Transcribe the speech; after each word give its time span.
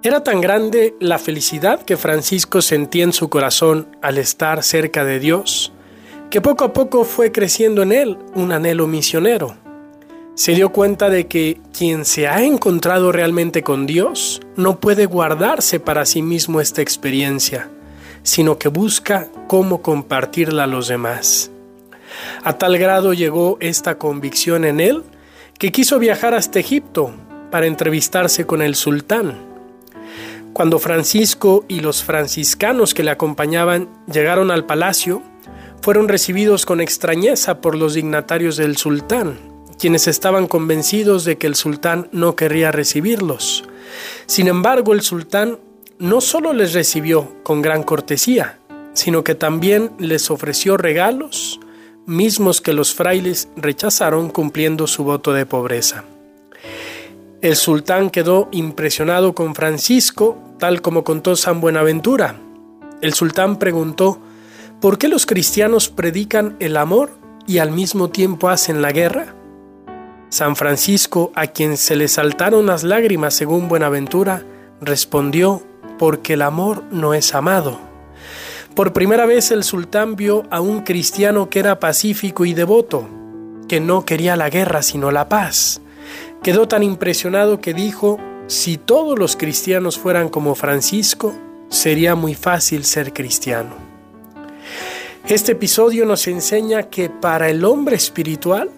Era 0.00 0.22
tan 0.22 0.40
grande 0.40 0.94
la 1.00 1.18
felicidad 1.18 1.82
que 1.82 1.96
Francisco 1.96 2.62
sentía 2.62 3.02
en 3.02 3.12
su 3.12 3.28
corazón 3.28 3.88
al 4.00 4.18
estar 4.18 4.62
cerca 4.62 5.04
de 5.04 5.18
Dios, 5.18 5.72
que 6.30 6.40
poco 6.40 6.64
a 6.64 6.72
poco 6.72 7.02
fue 7.02 7.32
creciendo 7.32 7.82
en 7.82 7.90
él 7.90 8.18
un 8.36 8.52
anhelo 8.52 8.86
misionero. 8.86 9.56
Se 10.36 10.52
dio 10.52 10.70
cuenta 10.70 11.08
de 11.08 11.26
que 11.26 11.60
quien 11.76 12.04
se 12.04 12.28
ha 12.28 12.44
encontrado 12.44 13.10
realmente 13.10 13.64
con 13.64 13.86
Dios 13.86 14.40
no 14.54 14.78
puede 14.78 15.06
guardarse 15.06 15.80
para 15.80 16.06
sí 16.06 16.22
mismo 16.22 16.60
esta 16.60 16.80
experiencia, 16.80 17.68
sino 18.22 18.56
que 18.56 18.68
busca 18.68 19.26
cómo 19.48 19.82
compartirla 19.82 20.64
a 20.64 20.68
los 20.68 20.86
demás. 20.86 21.50
A 22.44 22.56
tal 22.56 22.78
grado 22.78 23.14
llegó 23.14 23.56
esta 23.58 23.98
convicción 23.98 24.64
en 24.64 24.78
él 24.78 25.02
que 25.58 25.72
quiso 25.72 25.98
viajar 25.98 26.34
hasta 26.34 26.60
Egipto 26.60 27.10
para 27.50 27.66
entrevistarse 27.66 28.46
con 28.46 28.62
el 28.62 28.76
sultán. 28.76 29.47
Cuando 30.58 30.80
Francisco 30.80 31.64
y 31.68 31.78
los 31.78 32.02
franciscanos 32.02 32.92
que 32.92 33.04
le 33.04 33.12
acompañaban 33.12 33.88
llegaron 34.12 34.50
al 34.50 34.66
palacio, 34.66 35.22
fueron 35.82 36.08
recibidos 36.08 36.66
con 36.66 36.80
extrañeza 36.80 37.60
por 37.60 37.76
los 37.76 37.94
dignatarios 37.94 38.56
del 38.56 38.76
sultán, 38.76 39.38
quienes 39.78 40.08
estaban 40.08 40.48
convencidos 40.48 41.24
de 41.24 41.38
que 41.38 41.46
el 41.46 41.54
sultán 41.54 42.08
no 42.10 42.34
querría 42.34 42.72
recibirlos. 42.72 43.68
Sin 44.26 44.48
embargo, 44.48 44.94
el 44.94 45.02
sultán 45.02 45.60
no 46.00 46.20
solo 46.20 46.52
les 46.52 46.72
recibió 46.72 47.36
con 47.44 47.62
gran 47.62 47.84
cortesía, 47.84 48.58
sino 48.94 49.22
que 49.22 49.36
también 49.36 49.92
les 50.00 50.28
ofreció 50.28 50.76
regalos, 50.76 51.60
mismos 52.04 52.60
que 52.60 52.72
los 52.72 52.94
frailes 52.94 53.48
rechazaron 53.54 54.28
cumpliendo 54.28 54.88
su 54.88 55.04
voto 55.04 55.32
de 55.32 55.46
pobreza. 55.46 56.02
El 57.42 57.54
sultán 57.54 58.10
quedó 58.10 58.48
impresionado 58.50 59.32
con 59.32 59.54
Francisco, 59.54 60.47
tal 60.58 60.82
como 60.82 61.04
contó 61.04 61.36
San 61.36 61.60
Buenaventura. 61.60 62.36
El 63.00 63.14
sultán 63.14 63.58
preguntó, 63.58 64.18
¿por 64.80 64.98
qué 64.98 65.08
los 65.08 65.24
cristianos 65.24 65.88
predican 65.88 66.56
el 66.58 66.76
amor 66.76 67.10
y 67.46 67.58
al 67.58 67.70
mismo 67.70 68.10
tiempo 68.10 68.48
hacen 68.48 68.82
la 68.82 68.92
guerra? 68.92 69.34
San 70.30 70.56
Francisco, 70.56 71.32
a 71.34 71.46
quien 71.46 71.76
se 71.76 71.96
le 71.96 72.08
saltaron 72.08 72.66
las 72.66 72.82
lágrimas 72.82 73.34
según 73.34 73.68
Buenaventura, 73.68 74.44
respondió, 74.80 75.62
porque 75.98 76.34
el 76.34 76.42
amor 76.42 76.84
no 76.90 77.14
es 77.14 77.34
amado. 77.34 77.80
Por 78.74 78.92
primera 78.92 79.26
vez 79.26 79.50
el 79.50 79.64
sultán 79.64 80.16
vio 80.16 80.44
a 80.50 80.60
un 80.60 80.82
cristiano 80.82 81.48
que 81.50 81.58
era 81.60 81.80
pacífico 81.80 82.44
y 82.44 82.52
devoto, 82.52 83.08
que 83.68 83.80
no 83.80 84.04
quería 84.04 84.36
la 84.36 84.50
guerra 84.50 84.82
sino 84.82 85.10
la 85.10 85.28
paz. 85.28 85.80
Quedó 86.42 86.68
tan 86.68 86.82
impresionado 86.82 87.60
que 87.60 87.74
dijo, 87.74 88.18
si 88.48 88.78
todos 88.78 89.18
los 89.18 89.36
cristianos 89.36 89.98
fueran 89.98 90.30
como 90.30 90.54
Francisco, 90.54 91.34
sería 91.68 92.14
muy 92.14 92.34
fácil 92.34 92.84
ser 92.84 93.12
cristiano. 93.12 93.74
Este 95.28 95.52
episodio 95.52 96.06
nos 96.06 96.26
enseña 96.26 96.84
que 96.84 97.10
para 97.10 97.50
el 97.50 97.62
hombre 97.66 97.96
espiritual, 97.96 98.70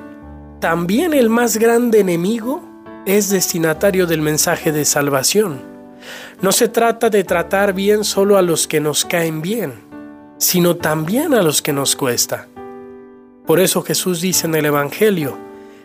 también 0.59 1.15
el 1.15 1.31
más 1.31 1.57
grande 1.57 2.01
enemigo 2.01 2.63
es 3.07 3.31
destinatario 3.31 4.09
del 4.09 4.21
mensaje 4.23 4.73
de 4.73 4.85
salvación. 4.85 5.63
No 6.43 6.51
se 6.51 6.67
trata 6.69 7.09
de 7.09 7.23
tratar 7.23 7.73
bien 7.73 8.03
solo 8.03 8.39
a 8.39 8.43
los 8.43 8.67
que 8.67 8.81
nos 8.81 9.05
caen 9.05 9.41
bien, 9.41 9.75
sino 10.39 10.77
también 10.77 11.33
a 11.33 11.43
los 11.43 11.63
que 11.63 11.73
nos 11.73 11.95
cuesta. 11.95 12.49
Por 13.47 13.61
eso 13.61 13.83
Jesús 13.83 14.21
dice 14.21 14.49
en 14.49 14.57
el 14.57 14.67
Evangelio, 14.67 15.39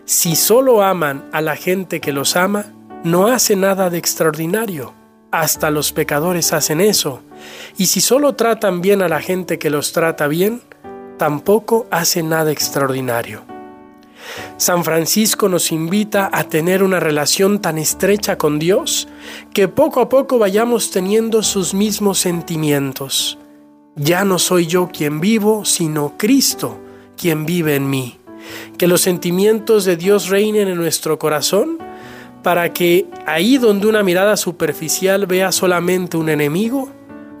si 0.04 0.34
solo 0.34 0.82
aman 0.82 1.28
a 1.32 1.40
la 1.40 1.54
gente 1.54 2.00
que 2.00 2.12
los 2.12 2.34
ama, 2.34 2.72
no 3.06 3.28
hace 3.28 3.54
nada 3.54 3.88
de 3.88 3.98
extraordinario. 3.98 4.92
Hasta 5.30 5.70
los 5.70 5.92
pecadores 5.92 6.52
hacen 6.52 6.80
eso. 6.80 7.22
Y 7.78 7.86
si 7.86 8.00
solo 8.00 8.34
tratan 8.34 8.80
bien 8.80 9.00
a 9.00 9.08
la 9.08 9.20
gente 9.20 9.60
que 9.60 9.70
los 9.70 9.92
trata 9.92 10.26
bien, 10.26 10.60
tampoco 11.16 11.86
hace 11.90 12.24
nada 12.24 12.50
extraordinario. 12.50 13.44
San 14.56 14.82
Francisco 14.82 15.48
nos 15.48 15.70
invita 15.70 16.28
a 16.32 16.44
tener 16.44 16.82
una 16.82 16.98
relación 16.98 17.60
tan 17.60 17.78
estrecha 17.78 18.36
con 18.36 18.58
Dios 18.58 19.06
que 19.54 19.68
poco 19.68 20.00
a 20.00 20.08
poco 20.08 20.38
vayamos 20.38 20.90
teniendo 20.90 21.44
sus 21.44 21.74
mismos 21.74 22.18
sentimientos. 22.18 23.38
Ya 23.94 24.24
no 24.24 24.40
soy 24.40 24.66
yo 24.66 24.88
quien 24.88 25.20
vivo, 25.20 25.64
sino 25.64 26.14
Cristo 26.18 26.80
quien 27.16 27.46
vive 27.46 27.76
en 27.76 27.88
mí 27.88 28.18
que 28.78 28.86
los 28.86 29.00
sentimientos 29.00 29.84
de 29.84 29.96
Dios 29.96 30.28
reinen 30.28 30.68
en 30.68 30.76
nuestro 30.76 31.18
corazón 31.18 31.78
para 32.46 32.72
que 32.72 33.08
ahí 33.26 33.58
donde 33.58 33.88
una 33.88 34.04
mirada 34.04 34.36
superficial 34.36 35.26
vea 35.26 35.50
solamente 35.50 36.16
un 36.16 36.28
enemigo, 36.28 36.88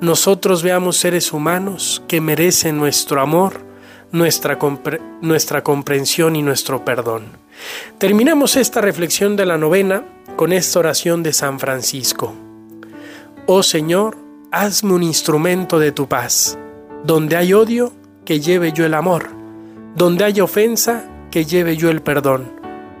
nosotros 0.00 0.64
veamos 0.64 0.96
seres 0.96 1.32
humanos 1.32 2.02
que 2.08 2.20
merecen 2.20 2.76
nuestro 2.76 3.20
amor, 3.20 3.60
nuestra, 4.10 4.58
nuestra 5.22 5.62
comprensión 5.62 6.34
y 6.34 6.42
nuestro 6.42 6.84
perdón. 6.84 7.26
Terminamos 7.98 8.56
esta 8.56 8.80
reflexión 8.80 9.36
de 9.36 9.46
la 9.46 9.56
novena 9.56 10.02
con 10.34 10.52
esta 10.52 10.80
oración 10.80 11.22
de 11.22 11.32
San 11.32 11.60
Francisco. 11.60 12.34
Oh 13.46 13.62
Señor, 13.62 14.18
hazme 14.50 14.92
un 14.92 15.04
instrumento 15.04 15.78
de 15.78 15.92
tu 15.92 16.08
paz. 16.08 16.58
Donde 17.04 17.36
hay 17.36 17.52
odio, 17.52 17.92
que 18.24 18.40
lleve 18.40 18.72
yo 18.72 18.84
el 18.84 18.94
amor. 18.94 19.28
Donde 19.94 20.24
haya 20.24 20.42
ofensa, 20.42 21.08
que 21.30 21.44
lleve 21.44 21.76
yo 21.76 21.90
el 21.90 22.02
perdón. 22.02 22.50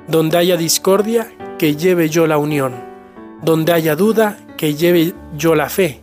Donde 0.06 0.38
haya 0.38 0.56
discordia, 0.56 1.32
que 1.58 1.76
lleve 1.76 2.08
yo 2.08 2.26
la 2.26 2.38
unión. 2.38 2.74
Donde 3.42 3.72
haya 3.72 3.96
duda, 3.96 4.38
que 4.56 4.74
lleve 4.74 5.14
yo 5.36 5.54
la 5.54 5.68
fe. 5.68 6.00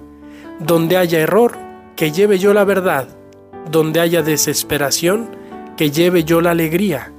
Donde 0.59 0.97
haya 0.97 1.19
error, 1.19 1.57
que 1.95 2.11
lleve 2.11 2.39
yo 2.39 2.53
la 2.53 2.63
verdad. 2.63 3.07
Donde 3.69 3.99
haya 3.99 4.21
desesperación, 4.21 5.29
que 5.77 5.91
lleve 5.91 6.23
yo 6.23 6.41
la 6.41 6.51
alegría. 6.51 7.11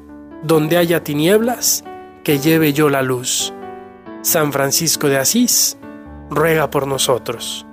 Donde 0.42 0.76
haya 0.76 1.02
tinieblas, 1.02 1.84
que 2.22 2.38
lleve 2.38 2.72
yo 2.72 2.90
la 2.90 3.02
luz. 3.02 3.52
San 4.22 4.52
Francisco 4.52 5.08
de 5.08 5.18
Asís, 5.18 5.76
ruega 6.30 6.70
por 6.70 6.86
nosotros. 6.86 7.66